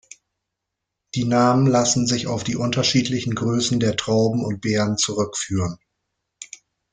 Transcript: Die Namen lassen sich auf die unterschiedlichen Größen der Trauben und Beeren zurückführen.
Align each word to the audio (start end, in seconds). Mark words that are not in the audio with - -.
Die 1.13 1.25
Namen 1.25 1.67
lassen 1.67 2.07
sich 2.07 2.25
auf 2.25 2.43
die 2.43 2.55
unterschiedlichen 2.55 3.35
Größen 3.35 3.79
der 3.79 3.95
Trauben 3.95 4.43
und 4.43 4.59
Beeren 4.59 4.97
zurückführen. 4.97 5.77